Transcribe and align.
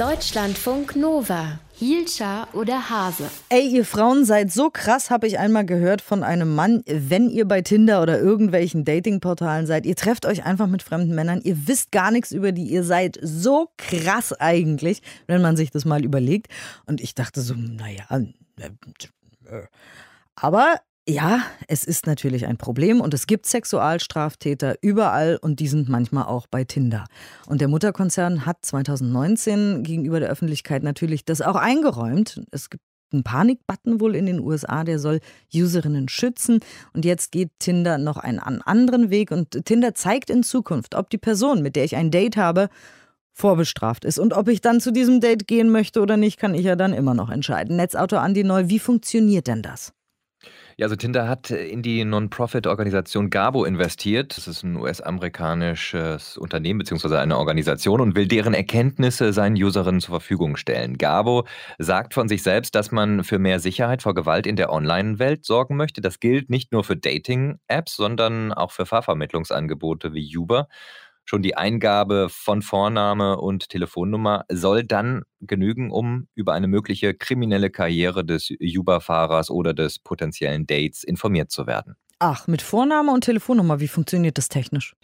Deutschlandfunk 0.00 0.96
Nova. 0.96 1.58
Hielscher 1.74 2.48
oder 2.54 2.88
Hase? 2.88 3.30
Ey, 3.50 3.68
ihr 3.68 3.84
Frauen 3.84 4.24
seid 4.24 4.50
so 4.50 4.70
krass, 4.70 5.10
habe 5.10 5.26
ich 5.26 5.38
einmal 5.38 5.66
gehört 5.66 6.00
von 6.00 6.22
einem 6.22 6.54
Mann. 6.54 6.82
Wenn 6.86 7.28
ihr 7.28 7.46
bei 7.46 7.60
Tinder 7.60 8.00
oder 8.00 8.18
irgendwelchen 8.18 8.86
Datingportalen 8.86 9.66
seid, 9.66 9.84
ihr 9.84 9.96
trefft 9.96 10.24
euch 10.24 10.42
einfach 10.42 10.68
mit 10.68 10.82
fremden 10.82 11.14
Männern, 11.14 11.42
ihr 11.42 11.68
wisst 11.68 11.92
gar 11.92 12.12
nichts 12.12 12.32
über 12.32 12.52
die, 12.52 12.64
ihr 12.64 12.82
seid 12.82 13.18
so 13.20 13.68
krass 13.76 14.32
eigentlich, 14.32 15.02
wenn 15.26 15.42
man 15.42 15.58
sich 15.58 15.70
das 15.70 15.84
mal 15.84 16.02
überlegt. 16.02 16.46
Und 16.86 17.02
ich 17.02 17.14
dachte 17.14 17.42
so, 17.42 17.52
naja, 17.52 18.04
äh, 18.08 18.70
äh. 19.54 19.66
aber 20.34 20.76
ja, 21.10 21.42
es 21.66 21.84
ist 21.84 22.06
natürlich 22.06 22.46
ein 22.46 22.56
Problem 22.56 23.00
und 23.00 23.12
es 23.14 23.26
gibt 23.26 23.46
Sexualstraftäter 23.46 24.76
überall 24.80 25.38
und 25.40 25.60
die 25.60 25.68
sind 25.68 25.88
manchmal 25.88 26.24
auch 26.24 26.46
bei 26.46 26.64
Tinder. 26.64 27.04
Und 27.46 27.60
der 27.60 27.68
Mutterkonzern 27.68 28.46
hat 28.46 28.58
2019 28.62 29.82
gegenüber 29.82 30.20
der 30.20 30.30
Öffentlichkeit 30.30 30.82
natürlich 30.82 31.24
das 31.24 31.42
auch 31.42 31.56
eingeräumt. 31.56 32.40
Es 32.52 32.70
gibt 32.70 32.84
einen 33.12 33.24
Panikbutton 33.24 34.00
wohl 34.00 34.14
in 34.14 34.26
den 34.26 34.38
USA, 34.38 34.84
der 34.84 35.00
soll 35.00 35.18
Userinnen 35.52 36.08
schützen. 36.08 36.60
Und 36.92 37.04
jetzt 37.04 37.32
geht 37.32 37.50
Tinder 37.58 37.98
noch 37.98 38.16
einen 38.16 38.38
anderen 38.38 39.10
Weg 39.10 39.32
und 39.32 39.64
Tinder 39.64 39.94
zeigt 39.94 40.30
in 40.30 40.44
Zukunft, 40.44 40.94
ob 40.94 41.10
die 41.10 41.18
Person, 41.18 41.60
mit 41.60 41.74
der 41.74 41.84
ich 41.84 41.96
ein 41.96 42.12
Date 42.12 42.36
habe, 42.36 42.68
vorbestraft 43.32 44.04
ist. 44.04 44.20
Und 44.20 44.32
ob 44.32 44.48
ich 44.48 44.60
dann 44.60 44.80
zu 44.80 44.92
diesem 44.92 45.20
Date 45.20 45.48
gehen 45.48 45.70
möchte 45.70 46.00
oder 46.00 46.16
nicht, 46.16 46.38
kann 46.38 46.54
ich 46.54 46.64
ja 46.64 46.76
dann 46.76 46.92
immer 46.92 47.14
noch 47.14 47.30
entscheiden. 47.30 47.76
Netzautor 47.76 48.20
Andi 48.20 48.44
Neu, 48.44 48.68
wie 48.68 48.78
funktioniert 48.78 49.48
denn 49.48 49.62
das? 49.62 49.92
Ja, 50.80 50.86
also 50.86 50.96
Tinder 50.96 51.28
hat 51.28 51.50
in 51.50 51.82
die 51.82 52.06
Non-Profit-Organisation 52.06 53.28
Gabo 53.28 53.66
investiert. 53.66 54.34
Das 54.38 54.48
ist 54.48 54.62
ein 54.62 54.76
US-amerikanisches 54.76 56.38
Unternehmen 56.38 56.78
bzw. 56.78 57.16
eine 57.16 57.36
Organisation 57.36 58.00
und 58.00 58.16
will 58.16 58.26
deren 58.26 58.54
Erkenntnisse 58.54 59.34
seinen 59.34 59.62
Userinnen 59.62 60.00
zur 60.00 60.14
Verfügung 60.14 60.56
stellen. 60.56 60.96
Gabo 60.96 61.44
sagt 61.76 62.14
von 62.14 62.28
sich 62.28 62.42
selbst, 62.42 62.74
dass 62.74 62.92
man 62.92 63.24
für 63.24 63.38
mehr 63.38 63.60
Sicherheit 63.60 64.00
vor 64.00 64.14
Gewalt 64.14 64.46
in 64.46 64.56
der 64.56 64.72
Online-Welt 64.72 65.44
sorgen 65.44 65.76
möchte. 65.76 66.00
Das 66.00 66.18
gilt 66.18 66.48
nicht 66.48 66.72
nur 66.72 66.82
für 66.82 66.96
Dating-Apps, 66.96 67.96
sondern 67.96 68.54
auch 68.54 68.70
für 68.70 68.86
Fahrvermittlungsangebote 68.86 70.14
wie 70.14 70.34
Uber. 70.34 70.66
Schon 71.24 71.42
die 71.42 71.56
Eingabe 71.56 72.28
von 72.28 72.62
Vorname 72.62 73.38
und 73.38 73.68
Telefonnummer 73.68 74.44
soll 74.50 74.84
dann 74.84 75.22
genügen, 75.40 75.90
um 75.90 76.26
über 76.34 76.54
eine 76.54 76.66
mögliche 76.66 77.14
kriminelle 77.14 77.70
Karriere 77.70 78.24
des 78.24 78.50
Uber-Fahrers 78.50 79.50
oder 79.50 79.74
des 79.74 79.98
potenziellen 79.98 80.66
Dates 80.66 81.04
informiert 81.04 81.50
zu 81.50 81.66
werden. 81.66 81.96
Ach, 82.22 82.46
mit 82.46 82.60
Vorname 82.60 83.12
und 83.12 83.24
Telefonnummer, 83.24 83.80
wie 83.80 83.88
funktioniert 83.88 84.36
das 84.36 84.50
technisch? 84.50 84.94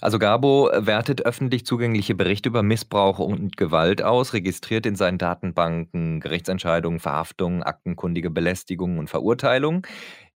Also 0.00 0.20
Gabo 0.20 0.70
wertet 0.72 1.26
öffentlich 1.26 1.66
zugängliche 1.66 2.14
Berichte 2.14 2.48
über 2.48 2.62
Missbrauch 2.62 3.18
und 3.18 3.56
Gewalt 3.56 4.02
aus, 4.02 4.34
registriert 4.34 4.86
in 4.86 4.94
seinen 4.94 5.18
Datenbanken 5.18 6.20
Gerichtsentscheidungen, 6.20 7.00
Verhaftungen, 7.00 7.64
aktenkundige 7.64 8.30
Belästigungen 8.30 9.00
und 9.00 9.10
Verurteilungen. 9.10 9.82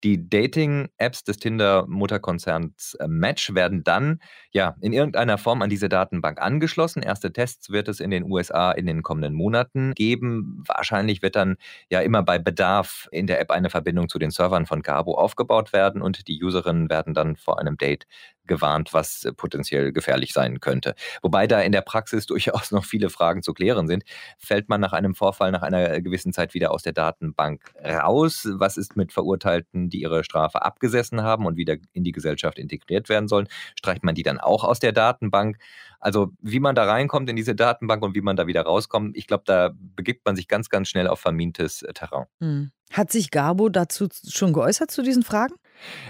Die 0.02 0.28
Dating-Apps 0.28 1.24
des 1.24 1.38
Tinder-Mutterkonzerns 1.38 2.94
äh, 3.00 3.08
Match 3.08 3.54
werden 3.54 3.84
dann 3.84 4.20
ja 4.52 4.76
in 4.80 4.92
irgendeiner 4.92 5.38
Form 5.38 5.62
an 5.62 5.70
diese 5.70 5.88
Datenbank 5.88 6.40
angeschlossen. 6.40 7.02
Erste 7.02 7.32
Tests 7.32 7.70
wird 7.70 7.88
es 7.88 8.00
in 8.00 8.10
den 8.10 8.24
USA 8.30 8.72
in 8.72 8.86
den 8.86 9.02
kommenden 9.02 9.34
Monaten 9.34 9.92
geben. 9.94 10.62
Wahrscheinlich 10.66 11.22
wird 11.22 11.36
dann 11.36 11.56
ja 11.90 12.00
immer 12.00 12.22
bei 12.22 12.38
Bedarf 12.38 13.08
in 13.12 13.26
der 13.26 13.40
App 13.40 13.50
eine 13.50 13.70
Verbindung 13.70 14.08
zu 14.08 14.18
den 14.18 14.30
Servern 14.30 14.66
von 14.66 14.82
Gabo 14.82 15.14
aufgebaut 15.14 15.72
werden 15.72 16.02
und 16.02 16.28
die 16.28 16.42
Userinnen 16.42 16.90
werden 16.90 17.14
dann 17.14 17.36
vor 17.36 17.58
einem 17.58 17.76
Date 17.76 18.06
gewarnt, 18.46 18.92
was 18.92 19.28
potenziell 19.36 19.92
gefährlich 19.92 20.32
sein 20.32 20.60
könnte. 20.60 20.94
Wobei 21.22 21.46
da 21.46 21.60
in 21.60 21.72
der 21.72 21.82
Praxis 21.82 22.26
durchaus 22.34 22.70
noch 22.70 22.84
viele 22.84 23.10
Fragen 23.10 23.42
zu 23.42 23.52
klären 23.52 23.86
sind. 23.86 24.04
Fällt 24.38 24.68
man 24.68 24.80
nach 24.80 24.92
einem 24.92 25.14
Vorfall 25.14 25.50
nach 25.50 25.62
einer 25.62 26.00
gewissen 26.00 26.32
Zeit 26.32 26.54
wieder 26.54 26.70
aus 26.70 26.82
der 26.82 26.92
Datenbank 26.92 27.74
raus? 27.84 28.48
Was 28.52 28.76
ist 28.76 28.96
mit 28.96 29.12
Verurteilten, 29.12 29.90
die 29.90 30.02
ihre 30.02 30.24
Strafe 30.24 30.62
abgesessen 30.62 31.22
haben 31.22 31.46
und 31.46 31.56
wieder 31.56 31.76
in 31.92 32.04
die 32.04 32.12
Gesellschaft 32.12 32.58
integriert 32.58 33.08
werden 33.08 33.28
sollen, 33.28 33.48
streicht 33.78 34.04
man 34.04 34.14
die 34.14 34.22
dann 34.22 34.38
auch 34.38 34.64
aus 34.64 34.78
der 34.78 34.92
Datenbank. 34.92 35.58
Also 36.00 36.32
wie 36.40 36.60
man 36.60 36.74
da 36.74 36.84
reinkommt 36.84 37.30
in 37.30 37.36
diese 37.36 37.54
Datenbank 37.54 38.02
und 38.02 38.14
wie 38.14 38.20
man 38.20 38.36
da 38.36 38.46
wieder 38.46 38.62
rauskommt, 38.62 39.16
ich 39.16 39.26
glaube, 39.26 39.44
da 39.46 39.70
begibt 39.96 40.26
man 40.26 40.36
sich 40.36 40.48
ganz, 40.48 40.68
ganz 40.68 40.88
schnell 40.88 41.08
auf 41.08 41.20
vermintes 41.20 41.82
äh, 41.82 41.92
Terrain. 41.94 42.26
Hm. 42.40 42.72
Hat 42.94 43.10
sich 43.10 43.32
Gabo 43.32 43.70
dazu 43.70 44.06
schon 44.28 44.52
geäußert 44.52 44.88
zu 44.88 45.02
diesen 45.02 45.24
Fragen? 45.24 45.54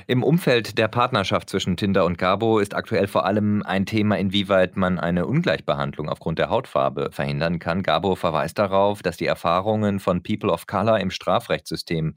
Im 0.07 0.23
Umfeld 0.23 0.77
der 0.77 0.89
Partnerschaft 0.89 1.49
zwischen 1.49 1.77
Tinder 1.77 2.05
und 2.05 2.19
Gabo 2.19 2.59
ist 2.59 2.75
aktuell 2.75 3.07
vor 3.07 3.25
allem 3.25 3.63
ein 3.63 3.87
Thema, 3.87 4.19
inwieweit 4.19 4.77
man 4.77 4.99
eine 4.99 5.27
Ungleichbehandlung 5.27 6.09
aufgrund 6.09 6.39
der 6.39 6.51
Hautfarbe 6.51 7.09
verhindern 7.11 7.59
kann. 7.59 7.83
Gabo 7.83 8.15
verweist 8.15 8.59
darauf, 8.59 9.03
dass 9.03 9.17
die 9.17 9.27
Erfahrungen 9.27 9.99
von 10.01 10.23
People 10.23 10.51
of 10.53 10.67
Color 10.67 11.01
im 11.01 11.11
Strafrechtssystem 11.11 12.15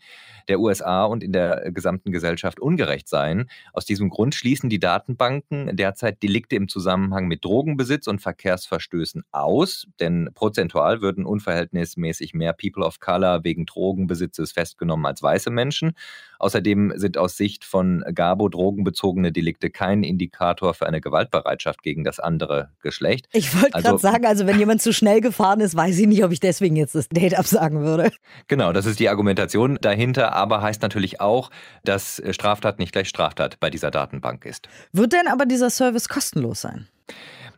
der 0.50 0.60
USA 0.60 1.06
und 1.06 1.24
in 1.24 1.32
der 1.32 1.72
gesamten 1.72 2.12
Gesellschaft 2.12 2.60
ungerecht 2.60 3.08
seien. 3.08 3.50
Aus 3.74 3.86
diesem 3.86 4.10
Grund 4.10 4.36
schließen 4.36 4.70
die 4.70 4.80
Datenbanken 4.80 5.76
derzeit 5.76 6.22
Delikte 6.24 6.56
im 6.56 6.68
Zusammenhang 6.68 7.28
mit 7.28 7.44
Drogenbesitz 7.44 8.08
und 8.08 8.22
Verkehrsverstößen 8.22 9.24
aus, 9.32 9.88
denn 10.00 10.30
prozentual 10.34 11.02
würden 11.02 11.26
unverhältnismäßig 11.26 12.34
mehr 12.34 12.54
People 12.54 12.86
of 12.86 13.00
Color 13.00 13.44
wegen 13.44 13.66
Drogenbesitzes 13.66 14.52
festgenommen 14.58 15.06
als 15.06 15.22
weiße 15.22 15.52
Menschen. 15.52 15.94
Außerdem 16.40 16.94
sind 16.96 17.18
aus 17.18 17.38
Sicht 17.38 17.64
von 17.64 18.04
Gabo 18.14 18.50
drogenbezogene 18.50 19.32
Delikte 19.32 19.70
kein 19.70 20.04
Indikator 20.04 20.74
für 20.74 20.88
eine 20.88 21.00
Gewaltbereitschaft 21.00 21.84
gegen 21.84 22.04
das 22.04 22.20
andere 22.20 22.70
Geschlecht. 22.82 23.28
Ich 23.34 23.54
wollte 23.56 23.76
also, 23.76 23.90
gerade 23.90 24.02
sagen, 24.02 24.26
also 24.26 24.48
wenn 24.48 24.58
jemand 24.58 24.82
zu 24.82 24.94
schnell 24.94 25.22
gefahren 25.22 25.60
ist, 25.60 25.76
weiß 25.76 26.00
ich 26.00 26.08
nicht, 26.08 26.24
ob 26.24 26.32
ich 26.32 26.40
deswegen 26.40 26.76
jetzt 26.76 26.96
das 26.96 27.08
Date 27.10 27.38
absagen 27.38 27.82
würde. 27.82 28.12
Genau, 28.48 28.74
das 28.74 28.86
ist 28.86 29.00
die 29.00 29.10
Argumentation 29.10 29.78
dahinter, 29.82 30.34
aber 30.34 30.62
heißt 30.62 30.82
natürlich 30.82 31.22
auch, 31.22 31.52
dass 31.84 32.22
Straftat 32.32 32.80
nicht 32.80 32.94
gleich 32.94 33.10
Straftat 33.10 33.60
bei 33.60 33.70
dieser 33.70 33.92
Datenbank 33.92 34.46
ist. 34.46 34.68
Wird 34.92 35.14
denn 35.14 35.28
aber 35.28 35.46
dieser 35.46 35.70
Service 35.70 36.10
kostenlos 36.10 36.62
sein? 36.62 36.88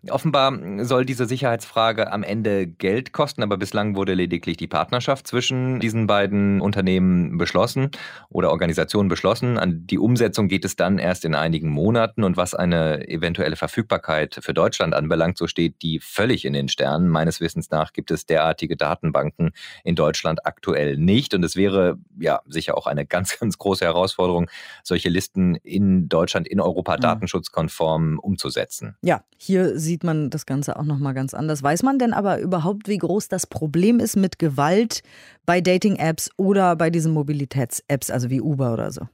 Offenbar 0.09 0.57
soll 0.85 1.05
diese 1.05 1.25
Sicherheitsfrage 1.25 2.11
am 2.11 2.23
Ende 2.23 2.67
Geld 2.67 3.11
kosten, 3.11 3.43
aber 3.43 3.57
bislang 3.57 3.95
wurde 3.95 4.13
lediglich 4.13 4.55
die 4.55 4.67
Partnerschaft 4.67 5.27
zwischen 5.27 5.79
diesen 5.79 6.07
beiden 6.07 6.61
Unternehmen 6.61 7.37
beschlossen 7.37 7.91
oder 8.29 8.51
Organisationen 8.51 9.09
beschlossen. 9.09 9.57
An 9.57 9.85
die 9.85 9.99
Umsetzung 9.99 10.47
geht 10.47 10.63
es 10.63 10.77
dann 10.77 10.99
erst 10.99 11.25
in 11.25 11.35
einigen 11.35 11.69
Monaten 11.69 12.23
und 12.23 12.37
was 12.37 12.53
eine 12.53 13.09
eventuelle 13.09 13.57
Verfügbarkeit 13.57 14.39
für 14.41 14.53
Deutschland 14.53 14.93
anbelangt, 14.93 15.37
so 15.37 15.47
steht 15.47 15.81
die 15.81 15.99
völlig 15.99 16.45
in 16.45 16.53
den 16.53 16.69
Sternen. 16.69 17.09
Meines 17.09 17.41
Wissens 17.41 17.69
nach 17.69 17.91
gibt 17.91 18.11
es 18.11 18.25
derartige 18.25 18.77
Datenbanken 18.77 19.51
in 19.83 19.95
Deutschland 19.95 20.45
aktuell 20.45 20.95
nicht 20.95 21.33
und 21.33 21.43
es 21.43 21.57
wäre 21.57 21.97
ja 22.17 22.39
sicher 22.47 22.77
auch 22.77 22.87
eine 22.87 23.05
ganz, 23.09 23.37
ganz 23.37 23.57
große 23.57 23.83
Herausforderung, 23.83 24.49
solche 24.83 25.09
Listen 25.09 25.55
in 25.55 26.07
Deutschland, 26.07 26.47
in 26.47 26.61
Europa 26.61 26.95
mhm. 26.95 27.01
datenschutzkonform 27.01 28.17
umzusetzen. 28.19 28.95
Ja, 29.01 29.23
hier 29.37 29.77
sieht 29.89 30.03
man 30.03 30.29
das 30.29 30.45
Ganze 30.45 30.77
auch 30.77 30.85
noch 30.85 30.99
mal 30.99 31.13
ganz 31.13 31.33
anders. 31.33 31.63
Weiß 31.63 31.83
man 31.83 31.99
denn 31.99 32.13
aber 32.13 32.39
überhaupt, 32.39 32.87
wie 32.87 32.97
groß 32.97 33.27
das 33.27 33.47
Problem 33.47 33.99
ist 33.99 34.15
mit 34.15 34.39
Gewalt 34.39 35.01
bei 35.45 35.59
Dating-Apps 35.61 36.29
oder 36.37 36.75
bei 36.75 36.89
diesen 36.89 37.11
Mobilitäts-Apps, 37.11 38.11
also 38.11 38.29
wie 38.29 38.39
Uber 38.39 38.71
oder 38.73 38.91
so? 38.91 39.07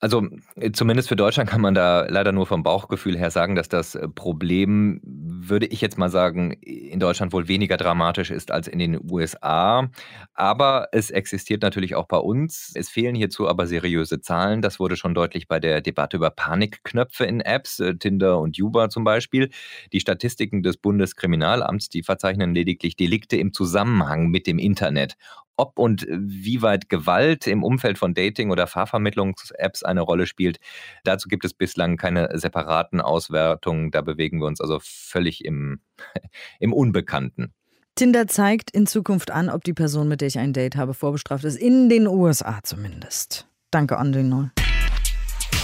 Also 0.00 0.26
äh, 0.56 0.72
zumindest 0.72 1.08
für 1.10 1.16
Deutschland 1.16 1.50
kann 1.50 1.60
man 1.60 1.74
da 1.74 2.06
leider 2.08 2.32
nur 2.32 2.46
vom 2.46 2.62
Bauchgefühl 2.62 3.18
her 3.18 3.30
sagen, 3.30 3.54
dass 3.54 3.68
das 3.68 3.94
äh, 3.94 4.08
Problem, 4.08 5.00
würde 5.04 5.66
ich 5.66 5.82
jetzt 5.82 5.98
mal 5.98 6.08
sagen, 6.08 6.52
in 6.52 6.98
Deutschland 7.00 7.34
wohl 7.34 7.48
weniger 7.48 7.76
dramatisch 7.76 8.30
ist 8.30 8.50
als 8.50 8.66
in 8.66 8.78
den 8.78 8.98
USA. 9.10 9.90
Aber 10.32 10.88
es 10.92 11.10
existiert 11.10 11.62
natürlich 11.62 11.94
auch 11.96 12.06
bei 12.06 12.16
uns. 12.16 12.72
Es 12.74 12.88
fehlen 12.88 13.14
hierzu 13.14 13.46
aber 13.46 13.66
seriöse 13.66 14.22
Zahlen. 14.22 14.62
Das 14.62 14.80
wurde 14.80 14.96
schon 14.96 15.14
deutlich 15.14 15.48
bei 15.48 15.60
der 15.60 15.82
Debatte 15.82 16.16
über 16.16 16.30
Panikknöpfe 16.30 17.26
in 17.26 17.40
Apps, 17.42 17.78
äh, 17.80 17.94
Tinder 17.96 18.40
und 18.40 18.58
Uber 18.58 18.88
zum 18.88 19.04
Beispiel. 19.04 19.50
Die 19.92 20.00
Statistiken 20.00 20.62
des 20.62 20.78
Bundeskriminalamts, 20.78 21.90
die 21.90 22.02
verzeichnen 22.02 22.54
lediglich 22.54 22.96
Delikte 22.96 23.36
im 23.36 23.52
Zusammenhang 23.52 24.28
mit 24.28 24.46
dem 24.46 24.58
Internet 24.58 25.16
ob 25.60 25.78
und 25.78 26.06
wie 26.08 26.62
weit 26.62 26.88
Gewalt 26.88 27.46
im 27.46 27.62
Umfeld 27.62 27.98
von 27.98 28.14
Dating- 28.14 28.50
oder 28.50 28.66
Fahrvermittlungs-Apps 28.66 29.82
eine 29.82 30.00
Rolle 30.00 30.26
spielt, 30.26 30.58
dazu 31.04 31.28
gibt 31.28 31.44
es 31.44 31.52
bislang 31.52 31.96
keine 31.96 32.28
separaten 32.38 33.00
Auswertungen. 33.00 33.90
Da 33.90 34.00
bewegen 34.00 34.40
wir 34.40 34.46
uns 34.46 34.60
also 34.60 34.78
völlig 34.80 35.44
im, 35.44 35.80
im 36.60 36.72
Unbekannten. 36.72 37.52
Tinder 37.94 38.26
zeigt 38.26 38.70
in 38.70 38.86
Zukunft 38.86 39.30
an, 39.30 39.50
ob 39.50 39.64
die 39.64 39.74
Person, 39.74 40.08
mit 40.08 40.22
der 40.22 40.28
ich 40.28 40.38
ein 40.38 40.52
Date 40.52 40.76
habe, 40.76 40.94
vorbestraft 40.94 41.44
ist. 41.44 41.56
In 41.56 41.88
den 41.88 42.06
USA 42.06 42.60
zumindest. 42.62 43.46
Danke, 43.70 44.00
André 44.00 44.22
Noll. 44.22 44.50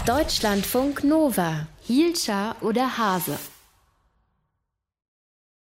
Deutschlandfunk 0.06 1.02
Nova. 1.02 1.66
Hielscher 1.80 2.56
oder 2.60 2.98
Hase? 2.98 3.38